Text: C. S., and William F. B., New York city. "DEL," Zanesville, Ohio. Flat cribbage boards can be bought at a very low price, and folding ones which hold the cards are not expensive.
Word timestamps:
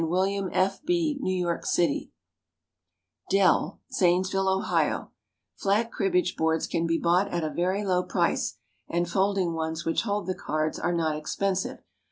C. 0.01 0.03
S., 0.03 0.05
and 0.05 0.09
William 0.09 0.49
F. 0.51 0.83
B., 0.83 1.17
New 1.21 1.35
York 1.39 1.63
city. 1.63 2.11
"DEL," 3.29 3.79
Zanesville, 3.93 4.49
Ohio. 4.49 5.11
Flat 5.55 5.91
cribbage 5.91 6.35
boards 6.35 6.65
can 6.65 6.87
be 6.87 6.97
bought 6.97 7.27
at 7.27 7.43
a 7.43 7.51
very 7.53 7.83
low 7.85 8.01
price, 8.01 8.57
and 8.89 9.07
folding 9.07 9.53
ones 9.53 9.85
which 9.85 10.01
hold 10.01 10.25
the 10.25 10.33
cards 10.33 10.79
are 10.79 10.91
not 10.95 11.15
expensive. 11.15 11.83